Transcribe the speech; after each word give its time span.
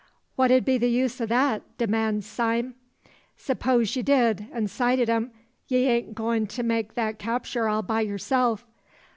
"What 0.35 0.49
ud 0.51 0.65
be 0.65 0.79
the 0.79 0.89
use 0.89 1.21
o' 1.21 1.27
that?" 1.27 1.61
demands 1.77 2.25
Sime. 2.25 2.73
"S'posin' 3.37 3.97
ye 3.97 4.01
did, 4.01 4.47
an' 4.51 4.67
sighted 4.67 5.11
'em, 5.11 5.29
ye 5.67 5.85
ain't 5.85 6.15
goin' 6.15 6.47
to 6.47 6.63
make 6.63 6.93
thar 6.93 7.13
capture 7.13 7.69
all 7.69 7.85
o' 7.87 7.97
yourself. 7.99 8.65